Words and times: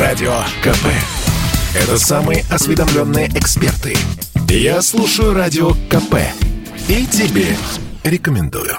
Радио 0.00 0.32
КП. 0.62 0.86
Это 1.74 1.98
самые 1.98 2.42
осведомленные 2.50 3.28
эксперты. 3.34 3.94
Я 4.48 4.80
слушаю 4.80 5.34
Радио 5.34 5.72
КП. 5.90 6.14
И 6.88 7.04
тебе 7.04 7.44
рекомендую. 8.02 8.78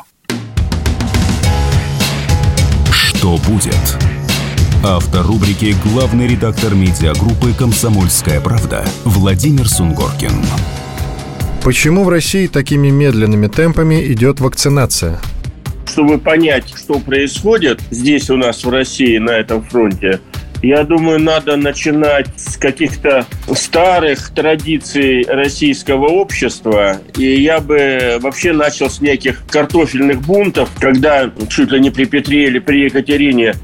Что 2.92 3.38
будет? 3.48 3.98
Автор 4.84 5.24
рубрики 5.24 5.76
«Главный 5.84 6.28
редактор 6.28 6.74
медиагруппы 6.74 7.54
«Комсомольская 7.54 8.42
правда» 8.42 8.84
Владимир 9.06 9.70
Сунгоркин. 9.70 10.32
Почему 11.64 12.04
в 12.04 12.10
России 12.10 12.48
такими 12.48 12.90
медленными 12.90 13.46
темпами 13.46 14.12
идет 14.12 14.40
вакцинация? 14.40 15.20
Чтобы 15.86 16.18
понять, 16.18 16.74
что 16.76 16.98
происходит 17.00 17.80
здесь 17.92 18.32
у 18.32 18.38
нас 18.38 18.64
в 18.64 18.70
России 18.70 19.20
на 19.20 19.32
этом 19.32 19.62
фронте, 19.62 20.20
я 20.62 20.84
думаю, 20.84 21.20
надо 21.20 21.56
начинать 21.56 22.28
с 22.36 22.58
каких-то 22.58 23.26
старых 23.54 24.30
традиций 24.30 25.26
российского 25.28 26.08
общества. 26.08 26.98
И 27.18 27.42
я 27.42 27.60
бы 27.60 28.18
вообще 28.20 28.54
начал 28.54 28.90
с 28.90 29.02
неких 29.02 29.44
картофельных 29.48 30.22
бунтов, 30.22 30.70
когда 30.80 31.32
чуть 31.50 31.72
ли 31.72 31.80
не 31.80 31.90
при 31.90 32.06
Петре 32.06 32.46
или 32.46 32.60
при 32.60 32.84
Екатерине 32.86 33.56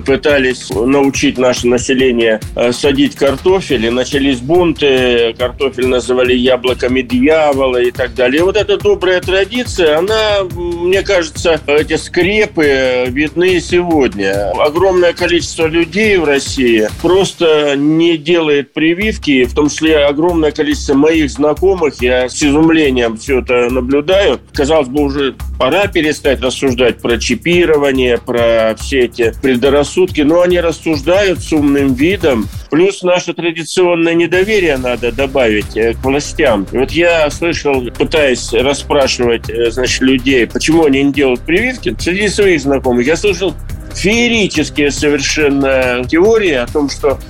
пытались 0.00 0.70
научить 0.70 1.38
наше 1.38 1.66
население 1.66 2.40
э, 2.56 2.72
садить 2.72 3.14
картофель, 3.14 3.86
и 3.86 3.90
начались 3.90 4.40
бунты, 4.40 5.34
картофель 5.38 5.86
называли 5.86 6.34
яблоками 6.34 7.02
дьявола 7.02 7.80
и 7.82 7.90
так 7.90 8.14
далее. 8.14 8.40
И 8.40 8.44
вот 8.44 8.56
эта 8.56 8.76
добрая 8.78 9.20
традиция, 9.20 9.98
она, 9.98 10.42
мне 10.54 11.02
кажется, 11.02 11.60
эти 11.66 11.96
скрепы 11.96 13.06
видны 13.08 13.60
сегодня. 13.60 14.50
Огромное 14.52 15.12
количество 15.12 15.66
людей 15.66 16.16
в 16.16 16.24
России 16.24 16.88
просто 17.00 17.74
не 17.76 18.16
делает 18.16 18.72
прививки, 18.72 19.44
в 19.44 19.54
том 19.54 19.68
числе 19.68 19.98
огромное 20.04 20.50
количество 20.50 20.94
моих 20.94 21.30
знакомых, 21.30 22.00
я 22.00 22.28
с 22.28 22.42
изумлением 22.42 23.16
все 23.16 23.40
это 23.40 23.68
наблюдаю. 23.70 24.40
Казалось 24.52 24.88
бы, 24.88 25.02
уже 25.02 25.34
пора 25.62 25.86
перестать 25.86 26.40
рассуждать 26.40 26.98
про 26.98 27.18
чипирование, 27.18 28.18
про 28.18 28.74
все 28.80 29.02
эти 29.02 29.32
предрассудки 29.40 29.92
рассудки, 29.92 30.20
но 30.22 30.40
они 30.40 30.58
рассуждают 30.58 31.38
с 31.38 31.52
умным 31.52 31.94
видом. 31.94 32.48
Плюс 32.68 33.04
наше 33.04 33.32
традиционное 33.32 34.14
недоверие 34.14 34.76
надо 34.76 35.12
добавить 35.12 35.76
э, 35.76 35.94
к 35.94 36.04
властям. 36.04 36.66
Вот 36.72 36.90
я 36.90 37.30
слышал, 37.30 37.80
пытаясь 37.96 38.52
расспрашивать 38.52 39.48
э, 39.50 39.70
значит, 39.70 40.00
людей, 40.00 40.48
почему 40.48 40.84
они 40.86 41.04
не 41.04 41.12
делают 41.12 41.42
прививки, 41.42 41.94
среди 41.96 42.26
своих 42.26 42.60
знакомых, 42.60 43.06
я 43.06 43.14
слышал 43.14 43.54
феерические 43.94 44.90
совершенно 44.90 46.04
теории 46.08 46.54
о 46.54 46.66
том, 46.66 46.90
что 46.90 47.20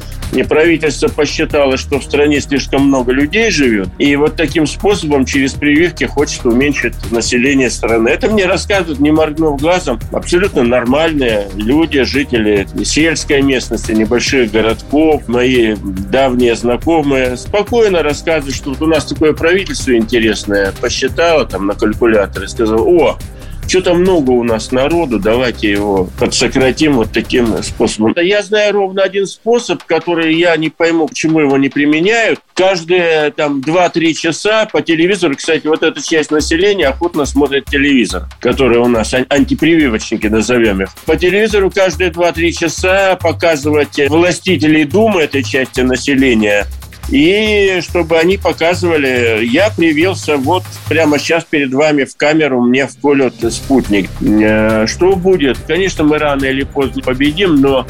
правительство 0.40 1.08
посчитало, 1.08 1.76
что 1.76 1.98
в 1.98 2.04
стране 2.04 2.40
слишком 2.40 2.86
много 2.86 3.12
людей 3.12 3.50
живет, 3.50 3.88
и 3.98 4.16
вот 4.16 4.36
таким 4.36 4.66
способом 4.66 5.26
через 5.26 5.52
прививки 5.52 6.04
хочет 6.04 6.46
уменьшить 6.46 6.94
население 7.10 7.68
страны. 7.68 8.08
Это 8.08 8.30
мне 8.30 8.46
рассказывают, 8.46 8.98
не 8.98 9.10
моргнув 9.10 9.60
глазом, 9.60 10.00
абсолютно 10.10 10.62
нормальные 10.62 11.48
люди, 11.54 12.02
жители 12.02 12.66
сельской 12.82 13.42
местности, 13.42 13.92
небольших 13.92 14.50
городков, 14.50 15.28
мои 15.28 15.76
давние 15.76 16.54
знакомые, 16.54 17.36
спокойно 17.36 18.02
рассказывают, 18.02 18.56
что 18.56 18.70
вот 18.70 18.80
у 18.80 18.86
нас 18.86 19.04
такое 19.04 19.34
правительство 19.34 19.94
интересное, 19.94 20.72
посчитало 20.80 21.44
там 21.44 21.66
на 21.66 21.74
калькуляторе, 21.74 22.48
сказал, 22.48 22.88
о, 22.88 23.18
что-то 23.66 23.94
много 23.94 24.30
у 24.30 24.42
нас 24.44 24.72
народу, 24.72 25.18
давайте 25.18 25.70
его 25.70 26.08
подсократим 26.18 26.94
вот 26.94 27.12
таким 27.12 27.62
способом. 27.62 28.14
Я 28.16 28.42
знаю 28.42 28.72
ровно 28.72 29.02
один 29.02 29.26
способ, 29.26 29.82
который 29.84 30.34
я 30.34 30.56
не 30.56 30.68
пойму, 30.68 31.08
почему 31.08 31.40
его 31.40 31.56
не 31.56 31.68
применяют. 31.68 32.40
Каждые 32.54 33.30
там 33.30 33.60
2-3 33.60 34.12
часа 34.12 34.66
по 34.66 34.82
телевизору, 34.82 35.36
кстати, 35.36 35.66
вот 35.66 35.82
эта 35.82 36.02
часть 36.02 36.30
населения 36.30 36.88
охотно 36.88 37.24
смотрит 37.24 37.64
телевизор, 37.66 38.28
который 38.40 38.78
у 38.78 38.86
нас 38.86 39.14
антипрививочники, 39.28 40.26
назовем 40.26 40.82
их. 40.82 40.90
По 41.06 41.16
телевизору 41.16 41.70
каждые 41.70 42.10
2-3 42.10 42.50
часа 42.52 43.16
показывать 43.16 43.98
властителей 44.08 44.84
Думы 44.84 45.22
этой 45.22 45.42
части 45.42 45.80
населения 45.80 46.66
и 47.12 47.82
чтобы 47.82 48.18
они 48.18 48.38
показывали, 48.38 49.44
я 49.44 49.68
привился 49.68 50.38
вот 50.38 50.64
прямо 50.88 51.18
сейчас 51.18 51.44
перед 51.44 51.72
вами 51.74 52.04
в 52.04 52.16
камеру, 52.16 52.62
мне 52.62 52.86
вколют 52.86 53.34
спутник. 53.52 54.08
Э, 54.22 54.86
что 54.86 55.14
будет? 55.14 55.58
Конечно, 55.66 56.04
мы 56.04 56.16
рано 56.16 56.46
или 56.46 56.62
поздно 56.64 57.02
победим, 57.02 57.60
но 57.60 57.86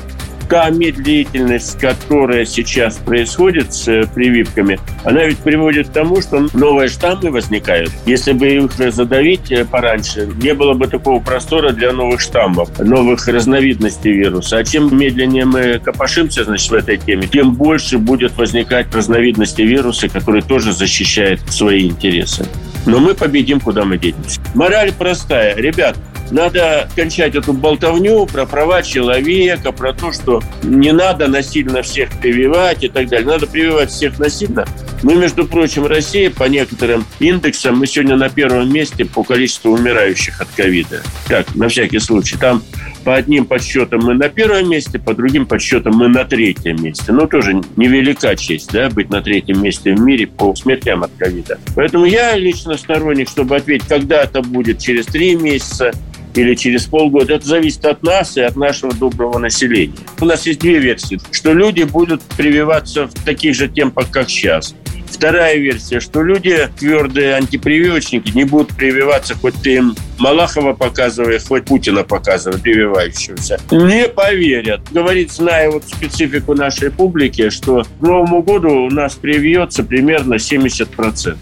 та 0.53 0.69
медлительность, 0.69 1.81
которая 1.81 2.45
сейчас 2.45 2.97
происходит 2.99 3.73
с 3.73 3.89
э, 3.89 4.07
прививками, 4.15 4.79
она 5.03 5.25
ведь 5.25 5.39
приводит 5.39 5.89
к 5.89 5.93
тому, 5.93 6.21
что 6.21 6.47
новые 6.53 6.91
штаммы 6.91 7.31
возникают. 7.31 7.91
Если 8.05 8.33
бы 8.33 8.47
их 8.51 8.93
задавить 8.93 9.51
э, 9.51 9.65
пораньше, 9.65 10.29
не 10.43 10.53
было 10.53 10.75
бы 10.75 10.89
такого 10.89 11.21
простора 11.21 11.73
для 11.73 11.93
новых 11.93 12.21
штаммов, 12.21 12.69
новых 12.79 13.27
разновидностей 13.29 14.13
вируса. 14.13 14.59
А 14.59 14.65
чем 14.65 14.95
медленнее 14.95 15.47
мы 15.47 15.79
копошимся 15.79 16.45
значит, 16.45 16.71
в 16.71 16.75
этой 16.75 16.99
теме, 16.99 17.27
тем 17.29 17.55
больше 17.55 17.97
будет 17.97 18.37
возникать 18.37 18.95
разновидности 18.95 19.63
вируса, 19.63 20.11
которые 20.11 20.43
тоже 20.43 20.75
защищают 20.75 21.41
свои 21.49 21.89
интересы. 21.89 22.47
Но 22.85 23.01
мы 23.01 23.15
победим, 23.15 23.59
куда 23.59 23.85
мы 23.85 23.97
денемся. 23.97 24.39
Мораль 24.55 24.93
простая. 24.93 25.57
Ребят, 25.57 25.97
надо 26.33 26.89
кончать 26.97 27.35
эту 27.35 27.53
болтовню 27.53 28.27
про 28.27 28.47
права 28.47 28.83
человека, 28.83 29.71
про 29.71 29.93
то, 29.93 30.13
что 30.13 30.43
не 30.63 30.93
надо 30.93 31.29
насильно 31.29 31.83
всех 31.83 32.11
прививать 32.21 32.83
и 32.83 32.89
так 32.89 33.09
далее. 33.09 33.27
Надо 33.27 33.47
прививать 33.47 33.91
всех 33.91 34.19
насильно. 34.19 34.65
Мы, 35.03 35.17
между 35.17 35.45
прочим, 35.47 35.87
Россия 35.87 36.31
по 36.31 36.45
некоторым 36.45 37.05
индексам, 37.21 37.79
мы 37.79 37.87
сегодня 37.87 38.17
на 38.17 38.29
первом 38.29 38.73
месте 38.73 39.05
по 39.05 39.23
количеству 39.23 39.73
умирающих 39.73 40.41
от 40.41 40.49
ковида. 40.57 41.03
Так, 41.29 41.55
на 41.55 41.69
всякий 41.69 41.99
случай. 41.99 42.37
Там 42.39 42.63
по 43.05 43.17
одним 43.17 43.45
подсчетам 43.45 44.01
мы 44.05 44.15
на 44.15 44.29
первом 44.29 44.71
месте, 44.71 44.99
по 44.99 45.13
другим 45.15 45.45
подсчетам 45.45 45.97
мы 45.97 46.09
на 46.09 46.25
третьем 46.25 46.83
месте. 46.83 47.13
Ну, 47.13 47.27
тоже 47.27 47.61
невелика 47.77 48.37
честь, 48.37 48.71
да, 48.73 48.89
быть 48.91 49.11
на 49.11 49.21
третьем 49.21 49.63
месте 49.63 49.95
в 49.95 50.01
мире 50.01 50.29
по 50.29 50.55
смертям 50.55 51.03
от 51.03 51.11
ковида. 51.19 51.59
Поэтому 51.75 52.05
я 52.05 52.37
лично 52.37 52.77
сторонник, 52.77 53.29
чтобы 53.29 53.57
ответить, 53.57 53.89
когда 53.89 54.23
это 54.23 54.41
будет, 54.41 54.79
через 54.79 55.07
три 55.07 55.35
месяца, 55.35 55.93
или 56.35 56.55
через 56.55 56.87
полгода. 56.87 57.35
Это 57.35 57.47
зависит 57.47 57.85
от 57.85 58.03
нас 58.03 58.37
и 58.37 58.41
от 58.41 58.57
нашего 58.57 58.93
доброго 58.93 59.39
населения. 59.39 59.95
У 60.21 60.25
нас 60.25 60.47
есть 60.47 60.61
две 60.61 60.79
версии. 60.79 61.21
Что 61.31 61.53
люди 61.53 61.83
будут 61.83 62.23
прививаться 62.23 63.07
в 63.07 63.15
таких 63.25 63.55
же 63.55 63.69
темпах, 63.69 64.11
как 64.11 64.29
сейчас. 64.29 64.75
Вторая 65.13 65.57
версия, 65.59 66.01
что 66.01 66.23
люди, 66.23 66.69
твердые 66.79 67.35
антипрививочники, 67.35 68.35
не 68.35 68.45
будут 68.45 68.75
прививаться, 68.75 69.35
хоть 69.35 69.55
ты 69.63 69.75
им 69.77 69.95
Малахова 70.19 70.73
показывай, 70.73 71.39
хоть 71.39 71.67
Путина 71.67 72.03
показывай, 72.03 72.59
прививающегося. 72.59 73.61
Не 73.71 74.09
поверят. 74.09 74.81
Говорит, 74.91 75.31
зная 75.31 75.71
вот 75.71 75.85
специфику 75.85 76.55
нашей 76.55 76.91
публики, 76.91 77.51
что 77.51 77.83
к 77.83 78.03
Новому 78.03 78.43
году 78.43 78.71
у 78.71 78.91
нас 78.91 79.15
привьется 79.15 79.85
примерно 79.85 80.35
70%. 80.35 81.37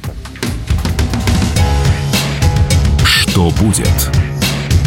Что 3.05 3.51
будет? 3.61 4.20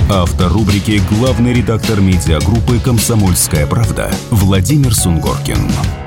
Автор 0.09 0.51
рубрики 0.51 1.01
«Главный 1.09 1.53
редактор 1.53 2.01
медиагруппы 2.01 2.79
«Комсомольская 2.79 3.65
правда» 3.65 4.11
Владимир 4.31 4.93
Сунгоркин. 4.93 6.02